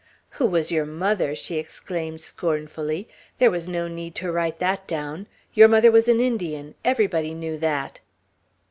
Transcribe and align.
"Who 0.31 0.47
was 0.47 0.71
your 0.71 0.87
mother?" 0.87 1.35
she 1.35 1.57
exclaimed, 1.59 2.21
scornfully, 2.21 3.07
"There 3.37 3.51
was 3.51 3.67
no 3.67 3.87
need 3.87 4.15
to 4.15 4.31
write 4.31 4.57
that 4.57 4.87
down. 4.87 5.27
Your 5.53 5.67
mother 5.67 5.91
was 5.91 6.07
an 6.07 6.19
Indian. 6.19 6.73
Everybody 6.83 7.35
knew 7.35 7.55
that!" 7.59 7.99